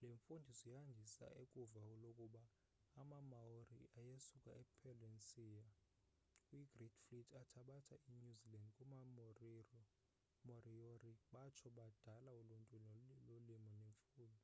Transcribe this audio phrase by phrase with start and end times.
[0.00, 2.42] le mfundiso yandisa ukuvo lokuba
[3.00, 5.64] amamaori ayesuka e polynesia
[6.46, 12.74] kwi great fleet athabatha i newzealand kuma-moriori batsho badala uluntu
[13.28, 14.42] lolimo nemfuyo